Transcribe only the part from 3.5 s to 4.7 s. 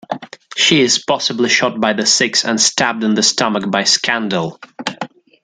by Scandal.